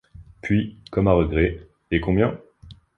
Puis, 0.41 0.79
comme 0.89 1.07
à 1.07 1.11
regret:— 1.13 1.59
Et 1.91 1.99
combien? 1.99 2.35